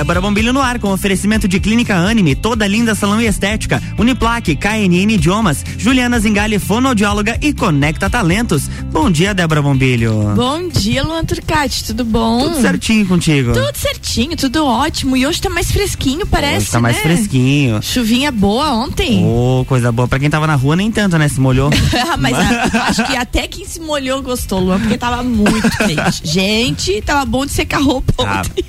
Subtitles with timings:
[0.00, 4.56] Débora Bombilho no ar com oferecimento de Clínica Anime, toda linda salão e estética, Uniplaque,
[4.56, 8.66] KNN Idiomas, Juliana Zingali, fonoaudióloga e Conecta Talentos.
[8.90, 10.32] Bom dia, Débora Bombilho.
[10.34, 12.44] Bom dia, Luan Turcati, tudo bom?
[12.48, 13.52] Tudo certinho contigo.
[13.52, 15.18] Tudo certinho, tudo ótimo.
[15.18, 17.02] E hoje tá mais fresquinho, parece, Hoje tá mais né?
[17.02, 17.82] fresquinho.
[17.82, 19.22] Chuvinha boa ontem.
[19.22, 20.08] Ô, coisa boa.
[20.08, 21.28] Pra quem tava na rua, nem tanto, né?
[21.28, 21.68] Se molhou.
[22.18, 26.22] Mas a- acho que até quem se molhou gostou, Luan, porque tava muito quente.
[26.26, 28.64] Gente, tava bom de secar roupa Ah, ontem.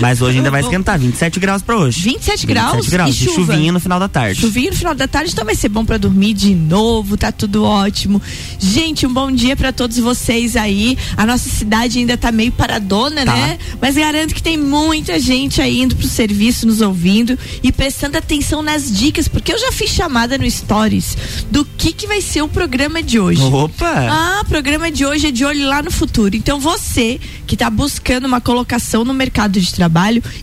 [0.00, 2.00] Mas hoje ainda vai esquentar, 27 graus pra hoje.
[2.00, 3.10] 27 graus 27 graus.
[3.14, 3.34] e chuva.
[3.52, 4.40] chuvinha no final da tarde.
[4.40, 7.64] Chuvinho no final da tarde, então vai ser bom pra dormir de novo, tá tudo
[7.64, 8.20] ótimo.
[8.58, 10.96] Gente, um bom dia pra todos vocês aí.
[11.16, 13.34] A nossa cidade ainda tá meio paradona, Tá.
[13.34, 13.58] né?
[13.80, 18.62] Mas garanto que tem muita gente aí indo pro serviço, nos ouvindo e prestando atenção
[18.62, 21.16] nas dicas, porque eu já fiz chamada no Stories
[21.50, 23.42] do que que vai ser o programa de hoje.
[23.42, 24.06] Opa!
[24.10, 26.34] Ah, o programa de hoje é de olho lá no futuro.
[26.36, 29.89] Então você que está buscando uma colocação no mercado de trabalho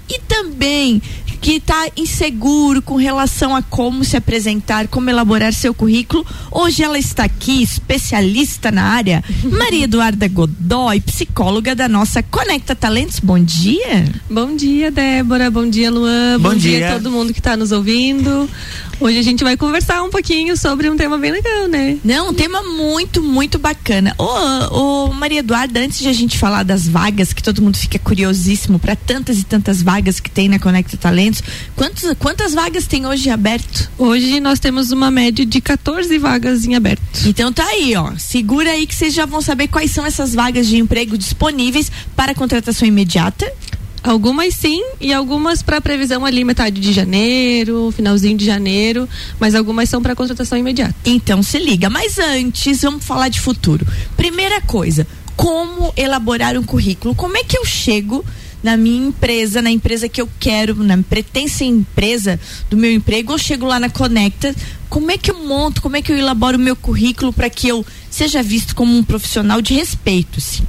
[0.10, 1.02] e também
[1.42, 6.98] que está inseguro com relação a como se apresentar, como elaborar seu currículo, hoje ela
[6.98, 13.20] está aqui, especialista na área, Maria Eduarda Godoy, psicóloga da nossa Conecta Talentos.
[13.20, 14.06] Bom dia.
[14.30, 15.50] Bom dia, Débora.
[15.50, 16.40] Bom dia, Luan.
[16.40, 16.80] Bom dia.
[16.80, 16.90] dia.
[16.90, 18.50] a todo mundo que está nos ouvindo.
[19.00, 22.00] Hoje a gente vai conversar um pouquinho sobre um tema bem legal, né?
[22.04, 24.16] Não, um tema muito, muito bacana.
[24.18, 28.00] Ô, ô, Maria Eduarda, antes de a gente falar das vagas, que todo mundo fica
[28.00, 31.44] curiosíssimo para tantas e tantas vagas que tem na Conecta Talentos,
[31.76, 33.88] quantos, quantas vagas tem hoje aberto?
[34.00, 37.04] Hoje nós temos uma média de 14 vagas em aberto.
[37.28, 38.14] Então tá aí, ó.
[38.18, 42.34] Segura aí que vocês já vão saber quais são essas vagas de emprego disponíveis para
[42.34, 43.46] contratação imediata.
[44.08, 49.90] Algumas sim e algumas para previsão ali metade de janeiro, finalzinho de janeiro, mas algumas
[49.90, 50.96] são para contratação imediata.
[51.04, 51.90] Então se liga.
[51.90, 53.86] Mas antes, vamos falar de futuro.
[54.16, 55.06] Primeira coisa,
[55.36, 57.14] como elaborar um currículo?
[57.14, 58.24] Como é que eu chego
[58.64, 63.38] na minha empresa, na empresa que eu quero, na pretensa empresa do meu emprego, eu
[63.38, 64.56] chego lá na Conecta,
[64.90, 67.68] como é que eu monto, como é que eu elaboro o meu currículo para que
[67.68, 70.64] eu seja visto como um profissional de respeito, sim?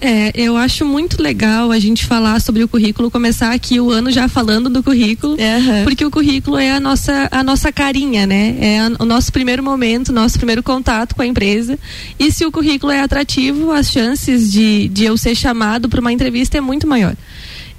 [0.00, 4.12] É, eu acho muito legal a gente falar sobre o currículo, começar aqui o ano
[4.12, 5.82] já falando do currículo, Aham.
[5.84, 8.56] porque o currículo é a nossa, a nossa carinha, né?
[8.60, 11.76] É a- o nosso primeiro momento, nosso primeiro contato com a empresa.
[12.18, 16.12] E se o currículo é atrativo, as chances de, de eu ser chamado para uma
[16.12, 17.16] entrevista é muito maior.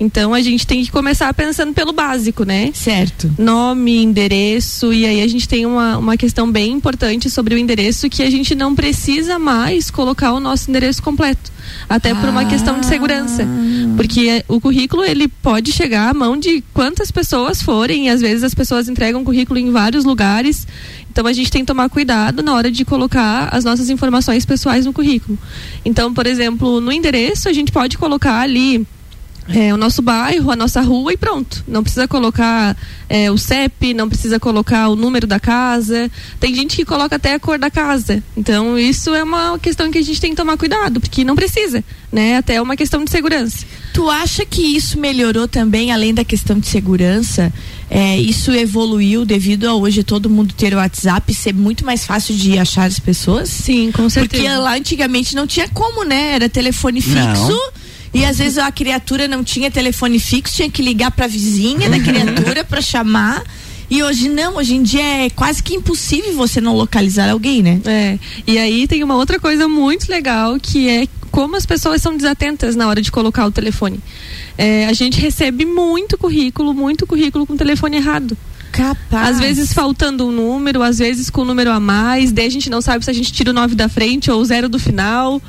[0.02, 2.72] Então a gente tem que começar pensando pelo básico, né?
[2.74, 3.30] Certo.
[3.38, 8.10] nome, endereço, e aí a gente tem uma, uma questão bem importante sobre o endereço
[8.10, 11.52] que a gente não precisa mais colocar o nosso endereço completo.
[11.90, 13.48] Até por uma questão de segurança.
[13.98, 18.22] Porque é, o currículo, ele pode chegar à mão de quantas pessoas forem, e às
[18.22, 20.68] vezes as pessoas entregam currículo em vários lugares.
[21.12, 24.86] Então a gente tem que tomar cuidado na hora de colocar as nossas informações pessoais
[24.86, 25.38] no currículo.
[25.84, 28.86] Então, por exemplo, no endereço a gente pode colocar ali
[29.54, 31.64] é, o nosso bairro, a nossa rua e pronto.
[31.68, 32.76] Não precisa colocar
[33.10, 36.10] é, o CEP, não precisa colocar o número da casa.
[36.40, 38.24] Tem gente que coloca até a cor da casa.
[38.38, 41.84] Então isso é uma questão que a gente tem que tomar cuidado, porque não precisa,
[42.12, 42.38] né?
[42.38, 43.66] Até é uma questão de segurança.
[43.94, 47.52] Tu acha que isso melhorou também, além da questão de segurança?
[47.90, 52.06] É, isso evoluiu devido a hoje todo mundo ter o WhatsApp e ser muito mais
[52.06, 53.50] fácil de achar as pessoas?
[53.50, 54.44] Sim, com certeza.
[54.44, 56.36] Porque lá antigamente não tinha como, né?
[56.36, 57.18] Era telefone fixo.
[57.50, 57.72] Não.
[58.14, 62.00] E às vezes a criatura não tinha telefone fixo, tinha que ligar pra vizinha da
[62.00, 63.44] criatura pra chamar.
[63.90, 67.82] E hoje não, hoje em dia é quase que impossível você não localizar alguém, né?
[67.86, 72.16] É, e aí tem uma outra coisa muito legal que é como as pessoas são
[72.16, 74.00] desatentas na hora de colocar o telefone.
[74.58, 78.38] É, a gente recebe muito currículo, muito currículo com telefone errado.
[78.72, 79.30] Capaz.
[79.30, 82.70] Às vezes faltando um número, às vezes com um número a mais, daí a gente
[82.70, 85.42] não sabe se a gente tira o 9 da frente ou o zero do final.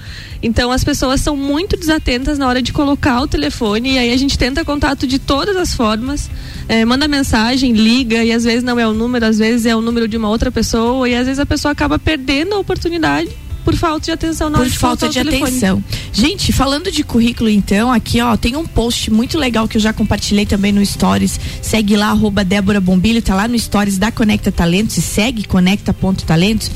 [0.43, 4.17] Então as pessoas são muito desatentas na hora de colocar o telefone e aí a
[4.17, 6.31] gente tenta contato de todas as formas,
[6.69, 9.83] eh, manda mensagem, liga e às vezes não é o número, às vezes é o
[9.83, 13.31] número de uma outra pessoa e às vezes a pessoa acaba perdendo a oportunidade
[13.61, 15.83] por falta de atenção na por falta de atenção.
[16.13, 19.93] Gente, falando de currículo, então, aqui, ó, tem um post muito legal que eu já
[19.93, 21.39] compartilhei também no Stories.
[21.63, 26.71] Segue lá, arroba Débora Bombilho, tá lá no Stories da Conecta Talentos, e segue conecta.talentos,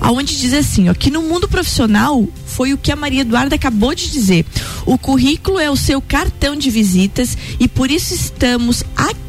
[0.00, 3.94] aonde diz assim, ó, que no mundo profissional foi o que a Maria Eduarda acabou
[3.94, 4.44] de dizer.
[4.86, 9.27] O currículo é o seu cartão de visitas e por isso estamos aqui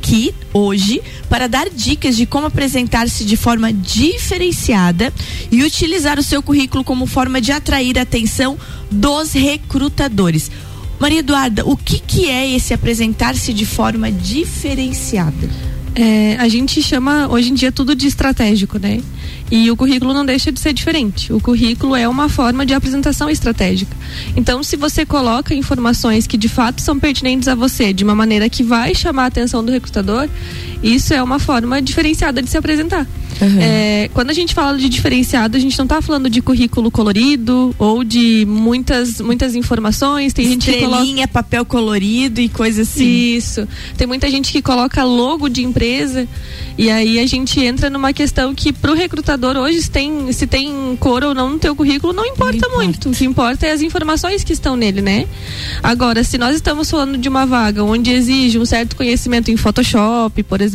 [0.54, 5.14] hoje para dar dicas de como apresentar-se de forma diferenciada
[5.52, 8.58] e utilizar o seu currículo como forma de atrair a atenção
[8.90, 10.52] dos recrutadores.
[11.00, 15.50] Maria Eduarda, o que, que é esse apresentar-se de forma diferenciada?
[15.96, 19.02] É, a gente chama hoje em dia tudo de estratégico, né?
[19.52, 21.34] E o currículo não deixa de ser diferente.
[21.34, 23.96] O currículo é uma forma de apresentação estratégica.
[24.36, 28.48] Então, se você coloca informações que de fato são pertinentes a você, de uma maneira
[28.48, 30.30] que vai chamar a atenção do recrutador,
[30.82, 33.08] isso é uma forma diferenciada de se apresentar.
[33.42, 33.58] Uhum.
[33.60, 37.74] É, quando a gente fala de diferenciado, a gente não está falando de currículo colorido
[37.78, 40.34] ou de muitas, muitas informações.
[40.34, 43.36] Tem gente que coloca papel colorido e coisa assim.
[43.36, 43.68] Isso.
[43.98, 46.28] Tem muita gente que coloca logo de empresa
[46.78, 50.48] e aí a gente entra numa questão que para o recrutador hoje se tem, se
[50.48, 53.10] tem cor ou não no teu currículo não importa, não importa muito.
[53.10, 55.28] O que importa é as informações que estão nele, né?
[55.82, 60.44] Agora, se nós estamos falando de uma vaga onde exige um certo conhecimento em Photoshop,
[60.44, 60.69] por exemplo,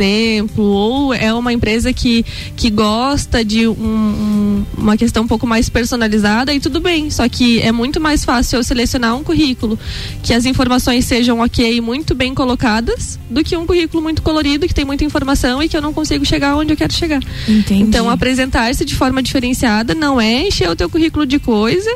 [0.57, 2.25] ou é uma empresa que,
[2.57, 7.11] que gosta de um, um, uma questão um pouco mais personalizada, e tudo bem.
[7.11, 9.79] Só que é muito mais fácil eu selecionar um currículo
[10.23, 14.75] que as informações sejam ok, muito bem colocadas, do que um currículo muito colorido, que
[14.75, 17.23] tem muita informação e que eu não consigo chegar onde eu quero chegar.
[17.49, 17.83] Entendi.
[17.83, 21.91] Então, apresentar-se de forma diferenciada não é encher o teu currículo de coisa.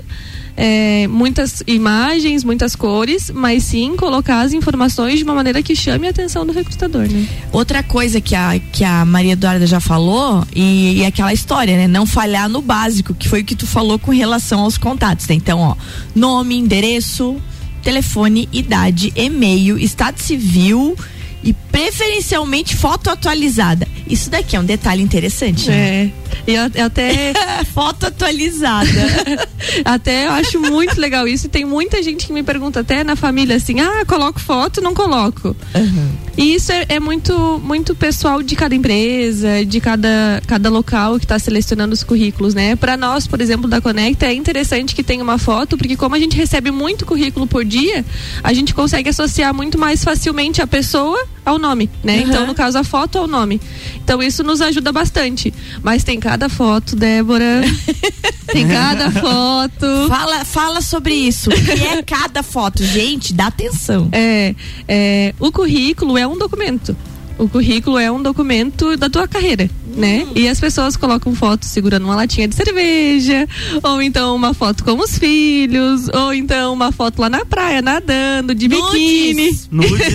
[0.61, 6.09] É, muitas imagens, muitas cores, mas sim colocar as informações de uma maneira que chame
[6.09, 7.29] a atenção do recrutador, né?
[7.53, 11.87] Outra coisa que a, que a Maria Eduarda já falou, e, e aquela história, né?
[11.87, 15.29] Não falhar no básico, que foi o que tu falou com relação aos contatos.
[15.29, 15.37] Né?
[15.37, 15.77] Então, ó,
[16.13, 17.37] nome, endereço,
[17.81, 20.97] telefone, idade, e-mail, estado civil
[21.45, 23.87] e preferencialmente foto atualizada.
[24.09, 25.69] Isso daqui é um detalhe interessante.
[25.69, 25.77] Né?
[25.77, 26.11] É.
[26.49, 27.35] Eu, até.
[27.75, 28.89] foto atualizada.
[29.85, 31.47] até eu acho muito legal isso.
[31.47, 34.95] E tem muita gente que me pergunta, até na família, assim: ah, coloco foto, não
[34.95, 35.55] coloco.
[35.75, 36.28] Uhum.
[36.39, 41.25] E isso é, é, muito, muito pessoal de cada empresa, de cada, cada local que
[41.25, 42.77] está selecionando os currículos, né?
[42.77, 46.19] Para nós, por exemplo, da Conecta, é interessante que tenha uma foto, porque como a
[46.19, 48.05] gente recebe muito currículo por dia,
[48.41, 52.19] a gente consegue associar muito mais facilmente a pessoa ao nome, né?
[52.19, 52.29] Uhum.
[52.29, 53.61] Então, no caso, a foto ao nome.
[53.97, 55.53] Então, isso nos ajuda bastante.
[55.83, 57.63] Mas tem cada foto, Débora.
[58.47, 60.09] tem cada foto.
[60.09, 61.51] Fala, fala sobre isso.
[61.51, 62.85] O que é cada foto?
[62.85, 64.09] Gente, dá atenção.
[64.13, 64.55] É,
[64.87, 66.97] é, o currículo é um documento.
[67.39, 70.27] O currículo é um documento da tua carreira, né?
[70.27, 70.33] Hum.
[70.35, 73.47] E as pessoas colocam fotos segurando uma latinha de cerveja,
[73.81, 78.57] ou então uma foto com os filhos, ou então uma foto lá na praia nadando
[78.57, 78.91] de Nudes.
[78.91, 79.59] biquíni.
[79.71, 80.15] Nudes.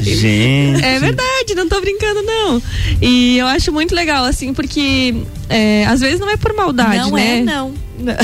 [0.02, 0.82] Gente.
[0.82, 2.62] É verdade, não tô brincando, não.
[3.00, 5.14] E eu acho muito legal, assim, porque
[5.50, 7.40] é, às vezes não é por maldade, não né?
[7.40, 7.74] É, não,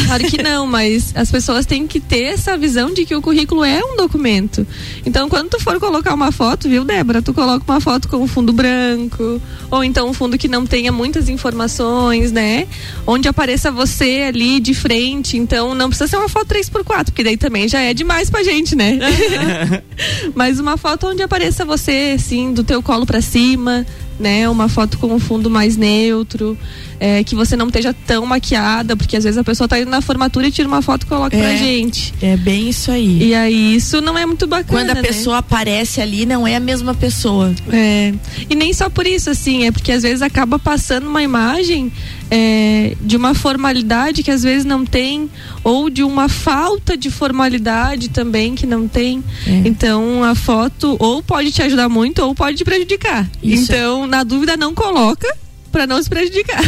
[0.06, 3.62] Claro que não, mas as pessoas têm que ter essa visão de que o currículo
[3.64, 4.67] é um documento.
[5.05, 7.20] Então, quando tu for colocar uma foto, viu, Débora?
[7.20, 9.40] Tu coloca uma foto com um fundo branco,
[9.70, 12.67] ou então um fundo que não tenha muitas informações, né?
[13.06, 15.37] Onde apareça você ali de frente.
[15.37, 18.75] Então, não precisa ser uma foto 3x4, porque daí também já é demais pra gente,
[18.75, 18.99] né?
[20.34, 23.87] Mas uma foto onde apareça você, assim, do teu colo para cima,
[24.19, 24.49] né?
[24.49, 26.57] Uma foto com um fundo mais neutro,
[26.99, 30.01] é, que você não esteja tão maquiada, porque às vezes a pessoa tá indo na
[30.01, 32.15] formatura e tira uma foto e coloca é, pra gente.
[32.21, 33.23] É bem isso aí.
[33.23, 34.69] E aí isso não é muito bacana.
[34.69, 35.03] Quando a né?
[35.03, 37.55] pessoa aparece ali, não é a mesma pessoa.
[37.73, 38.13] É.
[38.49, 41.93] E nem só por isso, assim, é porque às vezes acaba passando uma imagem
[42.31, 45.31] é, de uma formalidade que às vezes não tem,
[45.62, 49.23] ou de uma falta de formalidade também que não tem.
[49.46, 49.62] É.
[49.64, 53.28] Então a foto ou pode te ajudar muito ou pode te prejudicar.
[53.43, 53.64] Isso.
[53.64, 55.28] Então, na dúvida, não coloca
[55.76, 56.62] para não se prejudicar.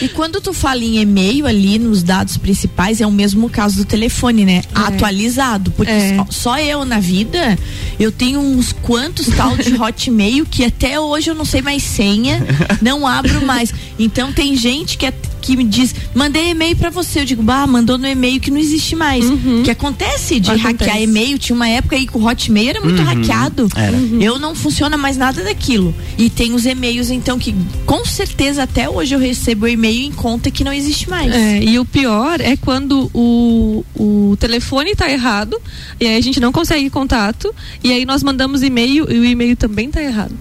[0.00, 3.84] E quando tu fala em e-mail ali nos dados principais, é o mesmo caso do
[3.84, 4.62] telefone, né?
[4.74, 4.78] É.
[4.78, 5.70] Atualizado.
[5.70, 6.16] Porque é.
[6.16, 7.58] só, só, eu na vida,
[7.98, 12.46] eu tenho uns quantos tal de hotmail que até hoje eu não sei mais senha,
[12.80, 13.72] não abro mais.
[13.98, 15.12] Então tem gente que é
[15.46, 17.20] que me diz, mandei e-mail para você.
[17.20, 19.24] Eu digo, bah, mandou no e-mail que não existe mais.
[19.24, 19.62] Uhum.
[19.62, 20.84] Que acontece de acontece.
[20.84, 21.38] hackear e-mail.
[21.38, 23.04] Tinha uma época aí que o Hotmail era muito uhum.
[23.04, 23.68] hackeado.
[23.76, 23.96] Era.
[23.96, 24.20] Uhum.
[24.20, 25.94] Eu não funciona mais nada daquilo.
[26.18, 30.50] E tem os e-mails, então, que com certeza até hoje eu recebo e-mail em conta
[30.50, 31.32] que não existe mais.
[31.32, 35.56] É, e o pior é quando o, o telefone tá errado,
[36.00, 39.56] e aí a gente não consegue contato, e aí nós mandamos e-mail e o e-mail
[39.56, 40.34] também tá errado.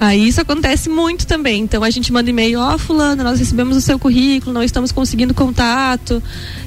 [0.00, 1.62] Aí isso acontece muito também.
[1.62, 4.92] Então a gente manda e-mail, ó, oh, fulano, nós recebemos o seu currículo, não estamos
[4.92, 6.22] conseguindo contato.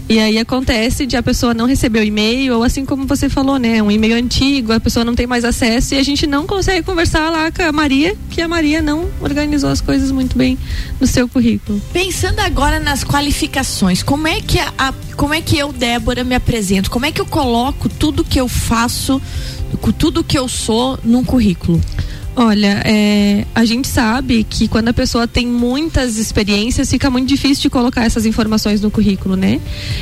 [0.09, 3.57] E aí acontece de a pessoa não receber o e-mail, ou assim como você falou,
[3.57, 3.81] né?
[3.81, 7.29] Um e-mail antigo, a pessoa não tem mais acesso e a gente não consegue conversar
[7.29, 10.57] lá com a Maria, que a Maria não organizou as coisas muito bem
[10.99, 11.81] no seu currículo.
[11.93, 16.35] Pensando agora nas qualificações, como é que a, a como é que eu, Débora, me
[16.35, 16.91] apresento?
[16.91, 19.21] Como é que eu coloco tudo que eu faço,
[19.97, 21.79] tudo que eu sou num currículo?
[22.35, 27.63] Olha, é, a gente sabe que quando a pessoa tem muitas experiências, fica muito difícil
[27.63, 29.59] de colocar essas informações no currículo, né?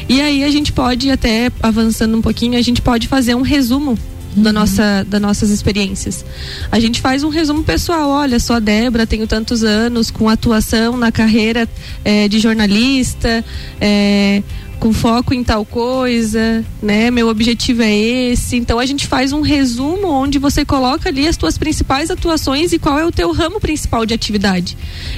[0.07, 3.97] E aí a gente pode, até avançando um pouquinho, a gente pode fazer um resumo
[4.37, 4.43] uhum.
[4.43, 6.23] da nossa, das nossas experiências.
[6.71, 8.09] A gente faz um resumo pessoal.
[8.09, 11.67] Olha, sou a Débora, tenho tantos anos com atuação na carreira
[12.05, 13.43] é, de jornalista.
[13.81, 14.43] É,
[14.79, 17.11] com foco em tal coisa, né?
[17.11, 18.55] Meu objetivo é esse.
[18.55, 22.79] Então a gente faz um resumo onde você coloca ali as tuas principais atuações e
[22.79, 24.77] qual é o teu ramo principal de atividade.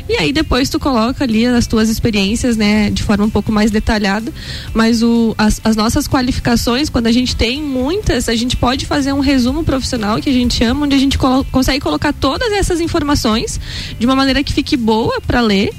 [0.10, 3.70] E aí depois tu coloca ali as tuas experiências, né, de forma um pouco mais
[3.70, 4.34] detalhada,
[4.74, 9.14] mas o, as, as nossas qualificações, quando a gente tem muitas, a gente pode fazer
[9.14, 12.82] um resumo profissional que a gente chama, onde a gente colo consegue colocar todas essas
[12.82, 13.60] informações
[14.00, 15.72] de uma maneira que fique boa para ler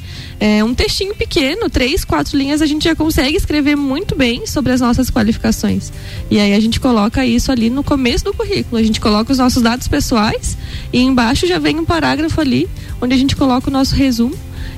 [0.43, 4.73] é, um textinho pequeno, três, quatro linhas, a gente já consegue escrever muito bem sobre
[4.73, 5.93] as nossas qualificações.
[6.29, 8.77] E aí a gente coloca isso ali no começo do currículo.
[8.77, 10.59] A gente coloca os nossos dados pessoais
[10.93, 12.69] e embaixo já vem um parágrafo ali
[13.01, 14.35] onde a gente coloca o nosso resumo.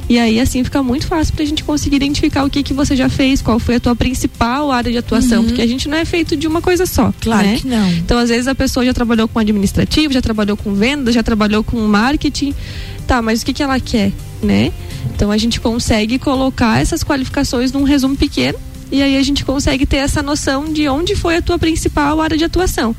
[0.07, 2.95] E aí, assim, fica muito fácil para a gente conseguir identificar o que, que você
[2.95, 5.47] já fez, qual foi a tua principal área de atuação, uhum.
[5.47, 7.11] porque a gente não é feito de uma coisa só.
[7.23, 7.57] Claro né?
[7.57, 7.91] que não.
[7.91, 11.65] Então, às vezes, a pessoa já trabalhou com administrativo, já trabalhou com venda, já trabalhou
[11.65, 12.55] com marketing.
[13.07, 14.71] Tá, mas o que, que ela quer, né?
[15.15, 18.59] Então a gente consegue colocar essas qualificações num resumo pequeno
[18.91, 22.37] e aí a gente consegue ter essa noção de onde foi a tua principal área
[22.37, 22.95] de atuação.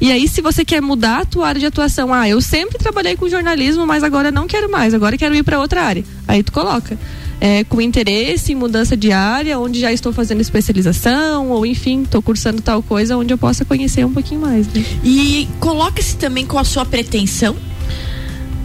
[0.00, 3.16] E aí se você quer mudar a tua área de atuação, ah, eu sempre trabalhei
[3.16, 6.04] com jornalismo, mas agora não quero mais, agora quero ir para outra área.
[6.26, 6.98] Aí tu coloca.
[7.40, 12.22] É, com interesse em mudança de área, onde já estou fazendo especialização, ou enfim, estou
[12.22, 14.66] cursando tal coisa onde eu possa conhecer um pouquinho mais.
[14.68, 14.82] Né?
[15.04, 17.54] E coloca-se também com a sua pretensão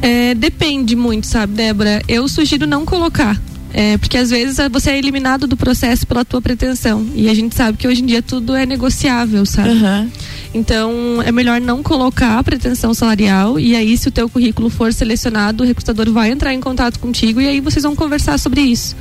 [0.01, 2.01] é, depende muito, sabe, Débora?
[2.07, 3.39] Eu sugiro não colocar.
[3.71, 7.05] É, porque às vezes você é eliminado do processo pela tua pretensão.
[7.13, 9.69] E a gente sabe que hoje em dia tudo é negociável, sabe?
[9.69, 10.09] Uhum.
[10.53, 13.59] Então é melhor não colocar a pretensão salarial.
[13.59, 17.39] E aí, se o teu currículo for selecionado, o recrutador vai entrar em contato contigo
[17.39, 18.95] e aí vocês vão conversar sobre isso.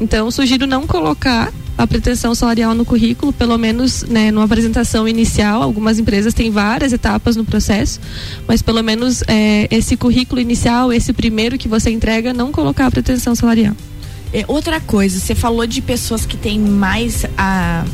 [0.00, 5.62] Então, sugiro não colocar a pretensão salarial no currículo, pelo menos né, numa apresentação inicial.
[5.62, 8.00] Algumas empresas têm várias etapas no processo,
[8.46, 12.90] mas pelo menos é, esse currículo inicial, esse primeiro que você entrega, não colocar a
[12.90, 13.74] pretensão salarial.
[14.32, 17.84] É, outra coisa, você falou de pessoas que têm mais a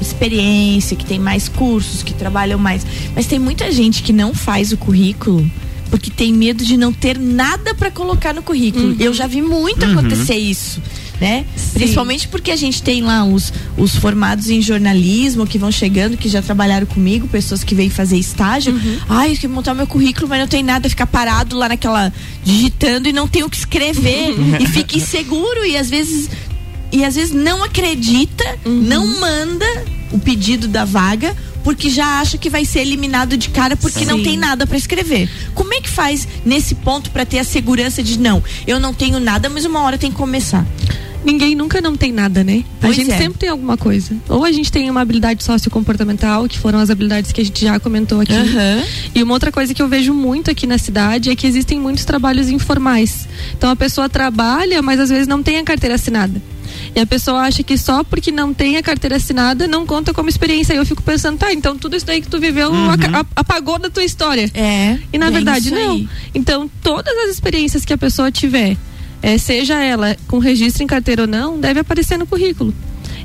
[0.00, 4.72] experiência, que têm mais cursos, que trabalham mais, mas tem muita gente que não faz
[4.72, 5.50] o currículo
[5.90, 8.88] porque tem medo de não ter nada para colocar no currículo.
[8.88, 8.96] Uhum.
[9.00, 9.92] Eu já vi muito uhum.
[9.92, 10.82] acontecer isso
[11.20, 11.44] né?
[11.56, 11.70] Sim.
[11.74, 16.28] Principalmente porque a gente tem lá os, os formados em jornalismo que vão chegando, que
[16.28, 18.72] já trabalharam comigo, pessoas que vêm fazer estágio.
[18.72, 18.98] Uhum.
[19.08, 22.12] Ai, eu quero montar meu currículo, mas não tem nada, ficar parado lá naquela
[22.44, 24.56] digitando e não tem o que escrever uhum.
[24.60, 26.30] e fica inseguro e às vezes
[26.90, 28.82] e às vezes não acredita, uhum.
[28.82, 29.66] não manda
[30.10, 34.06] o pedido da vaga porque já acha que vai ser eliminado de cara porque Sim.
[34.06, 35.28] não tem nada para escrever.
[35.54, 39.20] Como é que faz nesse ponto para ter a segurança de não, eu não tenho
[39.20, 40.66] nada, mas uma hora tem que começar?
[41.24, 42.64] Ninguém nunca não tem nada, né?
[42.80, 43.18] Pois a gente é.
[43.18, 44.16] sempre tem alguma coisa.
[44.28, 47.78] Ou a gente tem uma habilidade sociocomportamental, que foram as habilidades que a gente já
[47.80, 48.32] comentou aqui.
[48.32, 48.84] Uhum.
[49.14, 52.04] E uma outra coisa que eu vejo muito aqui na cidade é que existem muitos
[52.04, 53.28] trabalhos informais.
[53.56, 56.40] Então a pessoa trabalha, mas às vezes não tem a carteira assinada.
[56.94, 60.28] E a pessoa acha que só porque não tem a carteira assinada não conta como
[60.28, 60.74] experiência.
[60.74, 62.88] E eu fico pensando, tá, então tudo isso daí que tu viveu uhum.
[63.34, 64.50] apagou da tua história.
[64.54, 64.98] É.
[65.12, 66.08] E na verdade não.
[66.34, 68.76] Então todas as experiências que a pessoa tiver
[69.22, 72.72] é, seja ela com registro em carteira ou não, deve aparecer no currículo.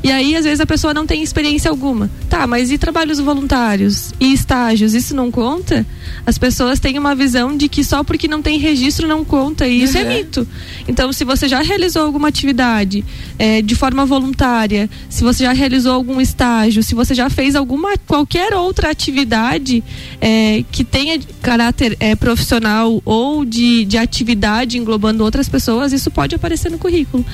[0.04, 2.12] E aí, às vezes, a pessoa não tem experiência alguma.
[2.30, 4.12] Tá, mas e trabalhos voluntários?
[4.20, 4.94] E estágios?
[4.94, 5.86] Isso não conta?
[6.26, 9.66] As pessoas têm uma visão de que só porque não tem registro não conta.
[9.66, 10.12] E isso é uhum.
[10.12, 10.48] é mito.
[10.88, 13.06] Então, se você já realizou alguma atividade
[13.40, 17.98] é, de forma voluntária, se você já realizou algum estágio, se você já fez alguma
[18.06, 19.82] qualquer outra atividade
[20.20, 26.36] é, que tenha caráter é, profissional ou de, de atividade englobando outras pessoas, isso pode
[26.36, 27.26] aparecer no currículo.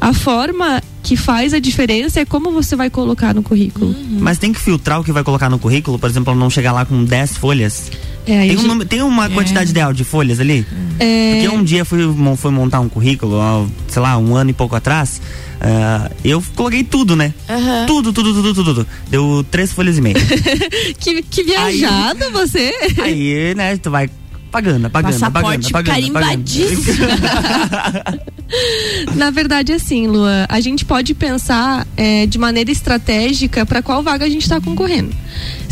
[0.00, 3.88] A forma que faz a diferença é como você vai colocar no currículo.
[3.88, 4.18] Uhum.
[4.20, 6.86] Mas tem que filtrar o que vai colocar no currículo, por exemplo, não chegar lá
[6.86, 7.90] com 10 folhas.
[8.26, 8.66] É, tem, um gente...
[8.66, 9.28] nome, tem, uma é.
[9.28, 10.66] quantidade ideal de folhas ali?
[10.98, 11.42] É.
[11.42, 12.00] Porque um dia fui,
[12.38, 13.38] fui montar um currículo,
[13.86, 15.20] sei lá, um ano e pouco atrás.
[15.56, 17.34] Uh, eu coloquei tudo, né?
[17.50, 17.86] Uhum.
[17.86, 18.86] Tudo, tudo, tudo, tudo, tudo.
[19.10, 20.16] Deu três folhas e meia.
[20.98, 22.72] que, que viajado aí, você!
[23.02, 24.08] Aí, né, tu vai
[24.50, 26.44] pagando, pagando, Passaporte pagando, pagando,
[29.14, 34.24] Na verdade, assim, Lua, a gente pode pensar é, de maneira estratégica para qual vaga
[34.24, 35.14] a gente está concorrendo.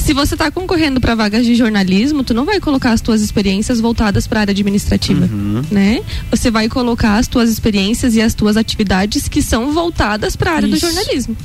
[0.03, 3.81] Se você está concorrendo para vagas de jornalismo, tu não vai colocar as tuas experiências
[3.81, 5.63] voltadas para a área administrativa, uhum.
[5.71, 6.03] né?
[6.29, 10.55] Você vai colocar as tuas experiências e as tuas atividades que são voltadas para a
[10.57, 10.75] área Isso.
[10.75, 11.37] do jornalismo.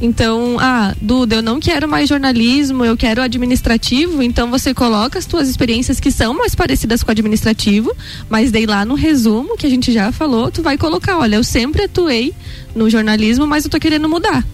[0.00, 5.24] Então, ah, Duda, eu não quero mais jornalismo, eu quero administrativo, então você coloca as
[5.24, 7.96] tuas experiências que são mais parecidas com o administrativo,
[8.28, 11.44] mas daí lá no resumo que a gente já falou, tu vai colocar, olha, eu
[11.44, 12.34] sempre atuei
[12.74, 14.44] no jornalismo, mas eu tô querendo mudar.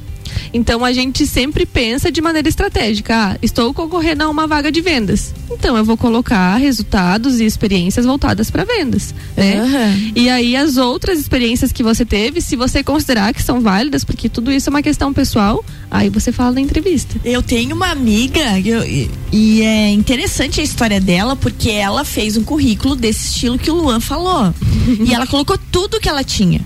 [0.53, 3.15] Então a gente sempre pensa de maneira estratégica.
[3.15, 5.35] Ah, estou concorrendo a uma vaga de vendas.
[5.51, 9.63] Então eu vou colocar resultados e experiências voltadas para vendas, né?
[9.63, 10.13] Uhum.
[10.15, 14.29] E aí as outras experiências que você teve, se você considerar que são válidas, porque
[14.29, 17.19] tudo isso é uma questão pessoal, aí você fala na entrevista.
[17.25, 18.83] Eu tenho uma amiga eu,
[19.33, 23.75] e é interessante a história dela porque ela fez um currículo desse estilo que o
[23.75, 24.55] Luan falou
[25.05, 26.61] e ela colocou tudo que ela tinha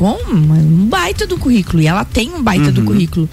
[0.00, 1.82] com um baita do currículo.
[1.82, 2.72] E ela tem um baita uhum.
[2.72, 3.28] do currículo.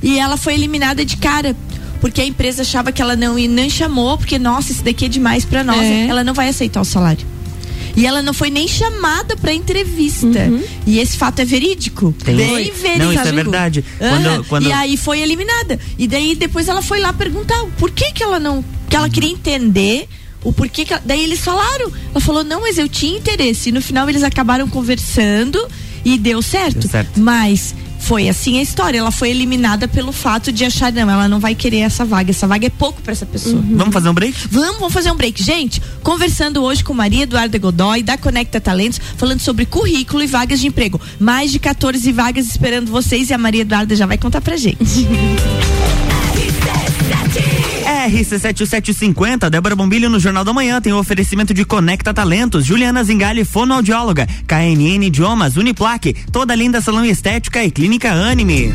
[0.00, 1.56] E ela foi eliminada de cara.
[2.00, 5.08] Porque a empresa achava que ela não, e não chamou, porque, nossa, isso daqui é
[5.08, 5.82] demais para nós.
[5.82, 6.06] É.
[6.06, 7.26] Ela não vai aceitar o salário.
[7.96, 10.26] E ela não foi nem chamada para entrevista.
[10.26, 10.62] Uhum.
[10.86, 12.14] E esse fato é verídico.
[12.24, 12.98] Tem Bem verídico.
[12.98, 13.84] Não, isso é verdade.
[13.98, 14.68] Quando, quando...
[14.68, 15.78] E aí foi eliminada.
[15.98, 18.64] E daí depois ela foi lá perguntar por que que ela não.
[18.88, 20.08] Que ela queria entender
[20.44, 20.92] o porquê que.
[20.92, 21.02] Ela...
[21.04, 21.92] Daí eles falaram.
[22.10, 23.70] Ela falou, não, mas eu tinha interesse.
[23.70, 25.58] E no final eles acabaram conversando
[26.04, 26.80] e deu certo.
[26.80, 27.20] Deu certo.
[27.20, 28.98] Mas foi assim a história.
[28.98, 32.30] Ela foi eliminada pelo fato de achar, não, ela não vai querer essa vaga.
[32.30, 33.56] Essa vaga é pouco para essa pessoa.
[33.56, 33.76] Uhum.
[33.76, 34.48] Vamos fazer um break?
[34.50, 35.42] Vamos, vamos fazer um break.
[35.42, 40.60] Gente, conversando hoje com Maria Eduarda Godoy, da Conecta Talentos, falando sobre currículo e vagas
[40.60, 41.00] de emprego.
[41.18, 44.78] Mais de 14 vagas esperando vocês e a Maria Eduarda já vai contar pra gente.
[48.08, 53.44] RC7750, Débora Bombilho no Jornal da Manhã tem o oferecimento de Conecta Talentos, Juliana Zingali,
[53.44, 58.74] fonoaudióloga, KNN Idiomas, Uniplaque, toda linda salão estética e clínica Anime.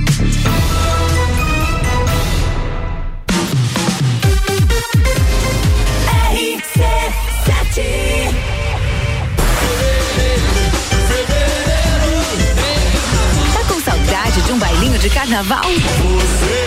[13.54, 15.64] Tá com saudade de um bailinho de carnaval?
[15.64, 16.67] Você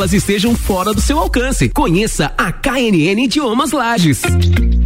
[0.00, 1.68] elas estejam fora do seu alcance.
[1.68, 4.22] Conheça a KNN Idiomas Lages.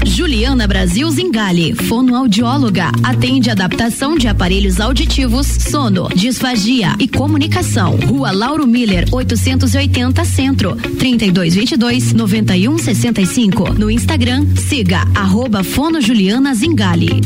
[0.04, 7.96] Juliana Brasil Zingale, fonoaudióloga, atende adaptação de aparelhos auditivos, sono, disfagia e comunicação.
[8.08, 13.72] Rua Lauro Miller, 880 Centro, 3222 9165.
[13.74, 17.20] No Instagram, siga arroba Fono Juliana Zingale.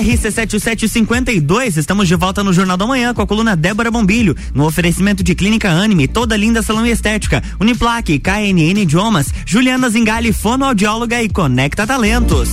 [0.00, 5.22] RC7752, estamos de volta no Jornal da Manhã com a coluna Débora Bombilho, no oferecimento
[5.22, 11.28] de Clínica Anime, toda linda salão e estética, Uniplaque, KNN Idiomas, Juliana Zingali, fonoaudióloga e
[11.28, 12.48] Conecta Talentos.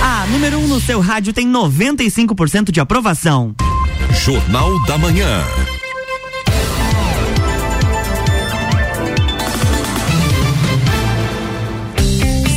[0.00, 3.54] A número 1 um no seu rádio tem 95% de aprovação.
[4.24, 5.42] Jornal da Manhã.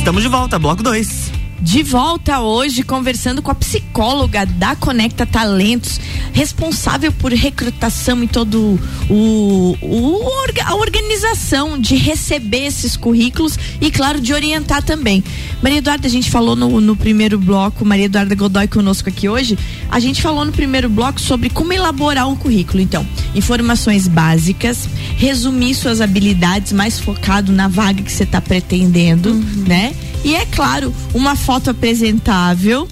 [0.06, 1.32] Estamos de volta, bloco 2.
[1.62, 6.00] De volta hoje conversando com a psicóloga da Conecta Talentos,
[6.36, 10.20] responsável por recrutação e todo o, o
[10.66, 15.24] a organização de receber esses currículos e claro de orientar também.
[15.62, 19.58] Maria Eduarda, a gente falou no, no primeiro bloco, Maria Eduarda Godoy conosco aqui hoje,
[19.90, 22.82] a gente falou no primeiro bloco sobre como elaborar um currículo.
[22.82, 29.64] Então, informações básicas, resumir suas habilidades mais focado na vaga que você está pretendendo, uhum.
[29.66, 29.94] né?
[30.22, 32.86] E é claro, uma foto apresentável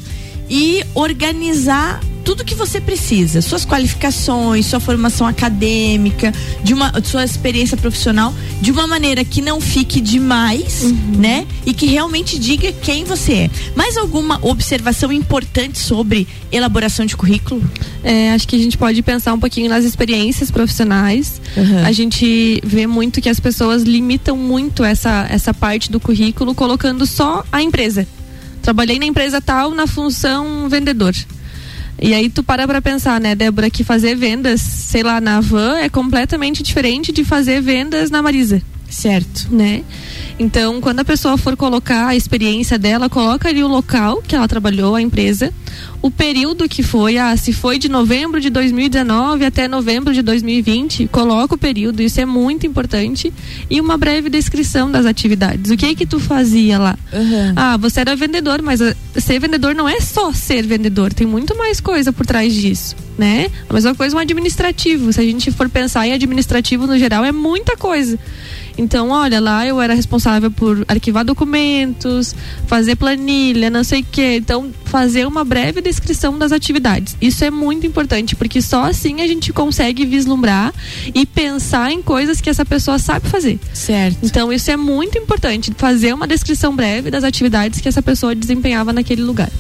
[0.49, 6.33] e organizar tudo que você precisa, suas qualificações, sua formação acadêmica,
[6.63, 11.19] de uma sua experiência profissional, de uma maneira que não fique demais, uhum.
[11.19, 11.47] né?
[11.67, 13.51] E que realmente diga quem você é.
[13.77, 17.63] Mais alguma observação importante sobre elaboração de currículo?
[18.03, 21.41] É, acho que a gente pode pensar um pouquinho nas experiências profissionais.
[21.57, 21.85] Uhum.
[21.85, 27.07] A gente vê muito que as pessoas limitam muito essa essa parte do currículo colocando
[27.07, 28.07] só a empresa.
[28.63, 31.15] Trabalhei na empresa tal na função vendedor
[32.01, 35.79] E aí tu para pra pensar, né, Débora, que fazer vendas, sei lá, na van
[35.79, 38.63] é completamente diferente de fazer vendas na Marisa.
[38.89, 39.49] Certo.
[39.51, 39.83] Né?
[40.39, 44.49] Então, quando a pessoa for colocar a experiência dela, coloca ali o local que ela
[44.49, 45.53] trabalhou, a empresa,
[46.03, 51.09] o período que foi, ah, se foi de novembro de 2019 até novembro de 2020,
[51.09, 53.33] coloca o período, isso é muito importante,
[53.71, 55.71] e uma breve descrição das atividades.
[55.71, 56.99] O que é que tu fazia lá?
[57.13, 57.53] Uhum.
[57.57, 61.57] Ah, você era vendedor, mas ah, ser vendedor não é só ser vendedor, tem muito
[61.57, 63.47] mais coisa por trás disso, né?
[63.69, 67.33] A mesma coisa um administrativo, se a gente for pensar em administrativo no geral, é
[67.33, 68.19] muita coisa.
[68.77, 72.35] Então, olha, lá eu era responsável por arquivar documentos,
[72.67, 74.37] fazer planilha, não sei o quê.
[74.37, 77.17] Então, fazer uma breve descrição das atividades.
[77.21, 80.75] Isso é muito importante, porque só assim a gente consegue vislumbrar
[81.15, 83.59] e pensar em coisas que essa pessoa sabe fazer.
[83.73, 84.19] Certo.
[84.23, 88.93] Então, isso é muito importante, fazer uma descrição breve das atividades que essa pessoa desempenhava
[88.93, 89.51] naquele lugar.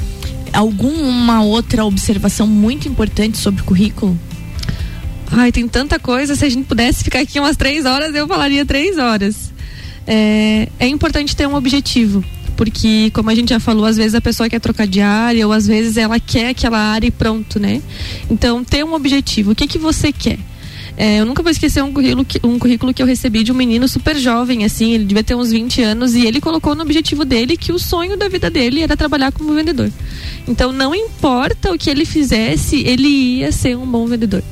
[0.52, 4.18] Alguma outra observação muito importante sobre o currículo?
[5.30, 6.34] Ai, tem tanta coisa.
[6.34, 9.52] Se a gente pudesse ficar aqui umas três horas, eu falaria três horas.
[10.06, 12.24] É, é importante ter um objetivo.
[12.56, 15.52] Porque, como a gente já falou, às vezes a pessoa quer trocar de área, ou
[15.52, 17.82] às vezes ela quer aquela área e pronto, né?
[18.30, 19.52] Então, ter um objetivo.
[19.52, 20.38] O que, que você quer?
[20.96, 23.54] É, eu nunca vou esquecer um currículo, que, um currículo que eu recebi de um
[23.54, 27.24] menino super jovem, assim, ele devia ter uns 20 anos, e ele colocou no objetivo
[27.24, 29.90] dele que o sonho da vida dele era trabalhar como vendedor.
[30.46, 34.42] Então, não importa o que ele fizesse, ele ia ser um bom vendedor.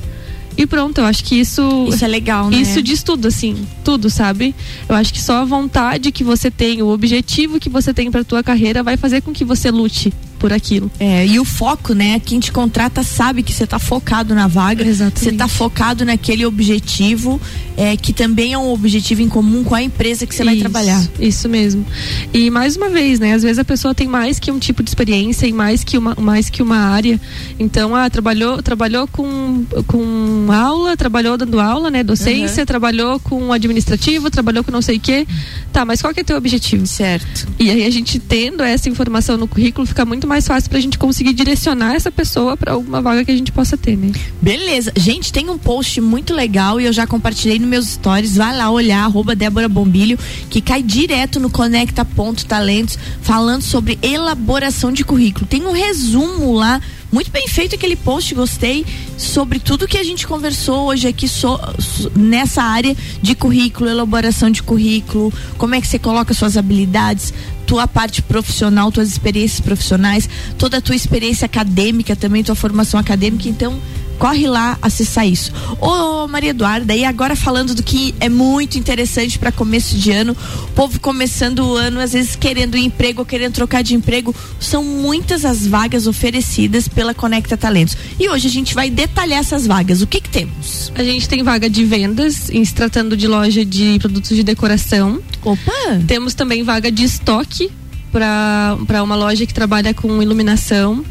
[0.56, 1.86] E pronto, eu acho que isso.
[1.88, 2.58] Isso é legal, né?
[2.58, 3.66] Isso diz tudo, assim.
[3.84, 4.54] Tudo, sabe?
[4.88, 8.24] Eu acho que só a vontade que você tem, o objetivo que você tem pra
[8.24, 10.12] tua carreira vai fazer com que você lute
[10.42, 10.90] por aquilo.
[10.98, 12.18] É, e o foco, né?
[12.18, 17.40] Quem te contrata sabe que você está focado na vaga, você está focado naquele objetivo,
[17.76, 21.00] é, que também é um objetivo em comum com a empresa que você vai trabalhar.
[21.20, 21.86] Isso mesmo.
[22.34, 23.34] E mais uma vez, né?
[23.34, 26.16] Às vezes a pessoa tem mais que um tipo de experiência e mais que uma,
[26.16, 27.20] mais que uma área.
[27.56, 32.02] Então, ah, trabalhou, trabalhou com, com aula, trabalhou dando aula, né?
[32.02, 32.66] Docência, uhum.
[32.66, 35.24] trabalhou com administrativo, trabalhou com não sei o quê.
[35.72, 36.84] Tá, mas qual que é teu objetivo?
[36.84, 37.46] Certo.
[37.60, 40.98] E aí a gente tendo essa informação no currículo fica muito mais fácil pra gente
[40.98, 44.12] conseguir direcionar essa pessoa para alguma vaga que a gente possa ter, né?
[44.40, 44.92] Beleza.
[44.96, 48.36] Gente, tem um post muito legal e eu já compartilhei nos meus stories.
[48.36, 50.18] Vai lá olhar, arroba Débora Bombilho,
[50.48, 55.46] que cai direto no Conecta Ponto Talentos, falando sobre elaboração de currículo.
[55.46, 56.80] Tem um resumo lá
[57.12, 58.86] muito bem feito aquele post, gostei
[59.18, 64.50] sobre tudo que a gente conversou hoje aqui so, so, nessa área de currículo, elaboração
[64.50, 67.34] de currículo, como é que você coloca suas habilidades,
[67.72, 73.48] tua parte profissional, tuas experiências profissionais, toda a tua experiência acadêmica também, tua formação acadêmica.
[73.48, 73.80] Então,
[74.18, 75.50] corre lá acessar isso.
[75.80, 80.36] Ô Maria Eduarda, e agora falando do que é muito interessante para começo de ano,
[80.74, 85.66] povo começando o ano, às vezes querendo emprego, querendo trocar de emprego, são muitas as
[85.66, 87.96] vagas oferecidas pela Conecta Talentos.
[88.20, 90.02] E hoje a gente vai detalhar essas vagas.
[90.02, 90.92] O que que temos?
[90.94, 95.22] A gente tem vaga de vendas, em se tratando de loja de produtos de decoração.
[95.44, 96.00] Opa!
[96.06, 97.70] Temos também vaga de estoque
[98.12, 101.04] para uma loja que trabalha com iluminação.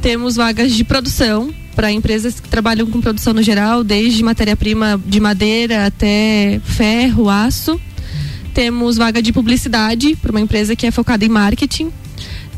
[0.00, 5.20] Temos vagas de produção, para empresas que trabalham com produção no geral, desde matéria-prima de
[5.20, 7.80] madeira até ferro, aço.
[8.52, 11.92] Temos vaga de publicidade para uma empresa que é focada em marketing.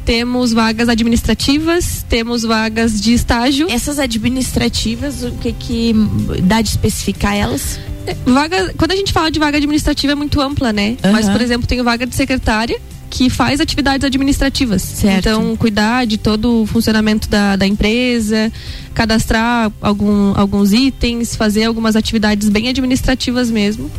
[0.05, 3.69] Temos vagas administrativas, temos vagas de estágio.
[3.71, 5.95] Essas administrativas, o que que
[6.43, 7.79] dá de especificar elas?
[8.25, 10.97] Vaga, quando a gente fala de vaga administrativa é muito ampla, né?
[11.05, 11.13] Uhum.
[11.13, 12.81] Mas, por exemplo, tem vaga de secretária,
[13.13, 14.81] que faz atividades administrativas.
[14.81, 15.19] Certo.
[15.19, 18.51] Então, cuidar de todo o funcionamento da, da empresa,
[18.95, 23.91] cadastrar algum, alguns itens, fazer algumas atividades bem administrativas mesmo.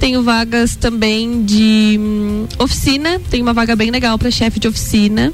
[0.00, 5.32] Tenho vagas também de hum, oficina, tem uma vaga bem legal para chefe de oficina.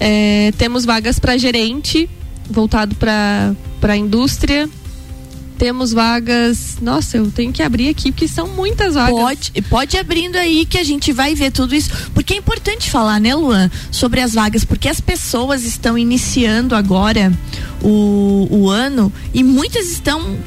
[0.00, 2.10] É, temos vagas para gerente,
[2.50, 4.68] voltado para a indústria
[5.60, 6.78] temos vagas.
[6.80, 9.14] Nossa, eu tenho que abrir aqui porque são muitas vagas.
[9.14, 11.90] Pode, pode abrindo aí que a gente vai ver tudo isso.
[12.14, 17.30] Porque é importante falar, né, Luan, sobre as vagas, porque as pessoas estão iniciando agora
[17.82, 20.38] o, o ano e muitas estão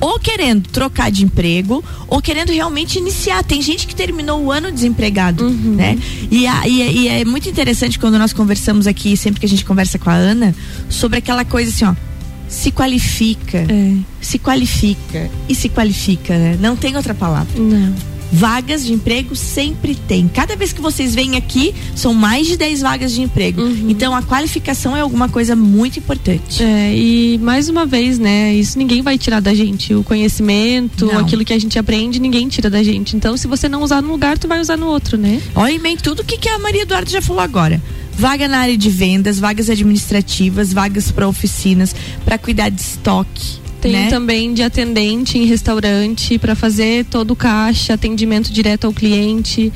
[0.00, 3.44] ou querendo trocar de emprego ou querendo realmente iniciar.
[3.44, 5.74] Tem gente que terminou o ano desempregado, uhum.
[5.74, 5.98] né?
[6.30, 9.64] E, a, e, e, é muito interessante quando nós conversamos aqui, sempre que a gente
[9.64, 10.54] conversa com a Ana,
[10.88, 12.13] sobre aquela coisa assim, ó
[12.54, 13.66] se qualifica.
[13.68, 13.96] É.
[14.20, 15.30] Se qualifica.
[15.48, 16.56] E se qualifica, né?
[16.60, 17.60] Não tem outra palavra.
[17.60, 17.92] Não.
[18.32, 20.26] Vagas de emprego sempre tem.
[20.26, 23.62] Cada vez que vocês vêm aqui, são mais de 10 vagas de emprego.
[23.62, 23.86] Uhum.
[23.88, 26.62] Então a qualificação é alguma coisa muito importante.
[26.62, 28.54] É, e mais uma vez, né?
[28.54, 29.94] Isso ninguém vai tirar da gente.
[29.94, 31.18] O conhecimento, não.
[31.18, 33.16] aquilo que a gente aprende, ninguém tira da gente.
[33.16, 35.40] Então, se você não usar num lugar, tu vai usar no outro, né?
[35.54, 37.80] Olha bem tudo que, que a Maria Eduardo já falou agora
[38.16, 43.92] vaga na área de vendas, vagas administrativas, vagas para oficinas, para cuidar de estoque tem
[43.92, 44.08] né?
[44.08, 49.70] também de atendente em restaurante para fazer todo o caixa, atendimento direto ao cliente.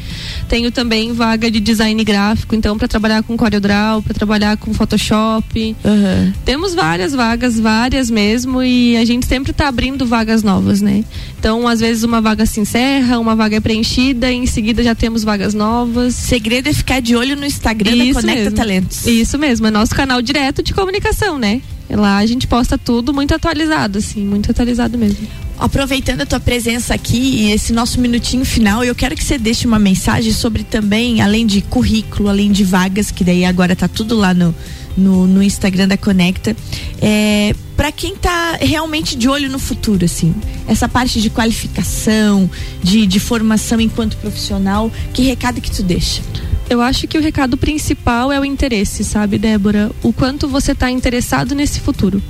[0.48, 5.76] Tenho também vaga de design gráfico, então para trabalhar com CorelDRAW, para trabalhar com Photoshop.
[5.84, 6.32] Uhum.
[6.42, 11.04] Temos várias vagas, várias mesmo, e a gente sempre está abrindo vagas novas, né?
[11.38, 15.22] Então, às vezes uma vaga se encerra, uma vaga é preenchida, em seguida já temos
[15.22, 16.14] vagas novas.
[16.14, 18.56] Segredo é ficar de olho no Instagram Isso da Conecta mesmo.
[18.56, 19.06] Talentos.
[19.06, 21.60] Isso mesmo, é nosso canal direto de comunicação, né?
[21.90, 25.26] Lá a gente posta tudo muito atualizado, assim, muito atualizado mesmo.
[25.58, 29.66] Aproveitando a tua presença aqui e esse nosso minutinho final, eu quero que você deixe
[29.66, 34.16] uma mensagem sobre também, além de currículo, além de vagas, que daí agora tá tudo
[34.16, 34.54] lá no,
[34.96, 36.54] no, no Instagram da Conecta.
[37.00, 40.34] É, para quem tá realmente de olho no futuro, assim,
[40.66, 42.50] essa parte de qualificação,
[42.82, 46.22] de, de formação enquanto profissional, que recado que tu deixa?
[46.70, 49.90] Eu acho que o recado principal é o interesse, sabe, Débora?
[50.02, 52.22] O quanto você está interessado nesse futuro.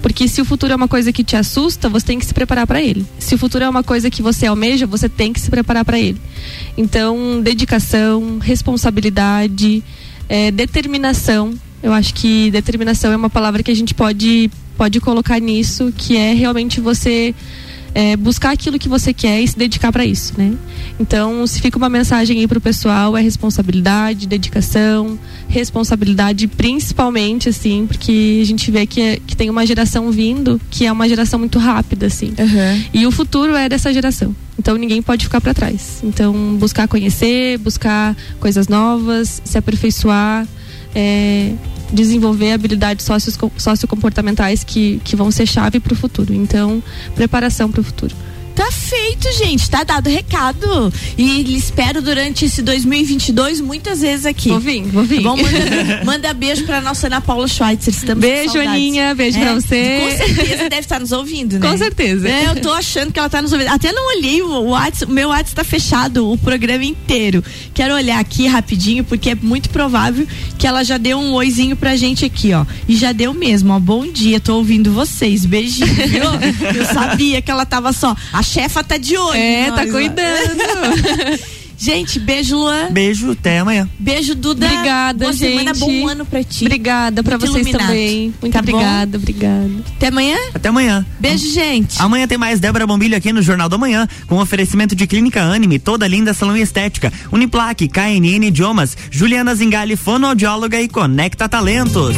[0.00, 2.68] Porque se o futuro é uma coisa que te assusta, você tem que se preparar
[2.68, 3.04] para ele.
[3.18, 5.98] Se o futuro é uma coisa que você almeja, você tem que se preparar para
[5.98, 6.20] ele.
[6.76, 9.82] Então, dedicação, responsabilidade,
[10.28, 11.52] é, determinação.
[11.82, 16.16] Eu acho que determinação é uma palavra que a gente pode, pode colocar nisso, que
[16.16, 17.34] é realmente você
[17.94, 20.52] é, buscar aquilo que você quer e se dedicar para isso, né?
[20.98, 28.40] Então, se fica uma mensagem aí pro pessoal, é responsabilidade, dedicação, responsabilidade principalmente, assim, porque
[28.42, 31.58] a gente vê que, é, que tem uma geração vindo que é uma geração muito
[31.58, 32.34] rápida, assim.
[32.38, 32.84] Uhum.
[32.92, 34.34] E o futuro é dessa geração.
[34.58, 36.00] Então ninguém pode ficar para trás.
[36.04, 40.46] Então buscar conhecer, buscar coisas novas, se aperfeiçoar,
[40.94, 41.52] é,
[41.92, 43.06] desenvolver habilidades
[43.56, 46.34] sociocomportamentais que, que vão ser chave para o futuro.
[46.34, 46.82] Então,
[47.14, 48.14] preparação para o futuro.
[48.60, 49.70] Tá feito, gente.
[49.70, 50.92] Tá dado recado.
[51.16, 54.50] E espero durante esse 2022 muitas vezes aqui.
[54.50, 55.22] Vou vir, vou vir.
[55.22, 57.94] Tá bom, manda, manda beijo pra nossa Ana Paula Schweitzer.
[57.94, 59.14] Estamos beijo, Aninha.
[59.14, 60.00] Beijo é, pra você.
[60.02, 61.70] Com certeza deve estar nos ouvindo, né?
[61.70, 62.28] Com certeza.
[62.28, 63.68] É, eu tô achando que ela tá nos ouvindo.
[63.68, 65.10] Até não olhei o WhatsApp.
[65.10, 67.42] O meu WhatsApp tá fechado o programa inteiro.
[67.72, 70.26] Quero olhar aqui rapidinho, porque é muito provável
[70.58, 72.66] que ela já deu um oizinho pra gente aqui, ó.
[72.86, 73.78] E já deu mesmo, ó.
[73.78, 75.46] Bom dia, tô ouvindo vocês.
[75.46, 76.24] Beijinho, viu?
[76.76, 78.14] Eu sabia que ela tava só
[78.50, 79.38] chefa tá de olho.
[79.38, 80.60] É, tá cuidando.
[81.80, 82.90] Gente, beijo, Luan.
[82.90, 83.88] Beijo, até amanhã.
[83.98, 84.66] Beijo, Duda.
[84.66, 85.50] Obrigada, Boa gente.
[85.50, 86.66] semana, bom ano pra ti.
[86.66, 87.86] Obrigada pra vocês iluminado.
[87.86, 88.34] também.
[88.38, 89.70] Muito tá obrigada, obrigada.
[89.96, 90.36] Até amanhã?
[90.52, 91.06] Até amanhã.
[91.18, 91.96] Beijo, gente.
[91.98, 95.78] Amanhã tem mais Débora Bombilho aqui no Jornal da Manhã, com oferecimento de Clínica Anime,
[95.78, 102.14] toda linda salão e estética, Uniplaque, KNN Idiomas, Juliana Zingali, fonoaudióloga e Conecta Talentos.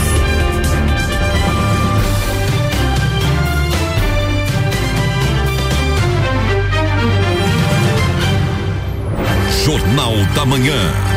[9.65, 11.12] Jornal da Manhã.